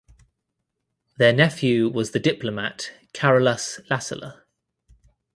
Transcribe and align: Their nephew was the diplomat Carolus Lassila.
Their 1.17 1.31
nephew 1.31 1.87
was 1.87 2.09
the 2.09 2.19
diplomat 2.19 2.91
Carolus 3.13 3.79
Lassila. 3.87 4.41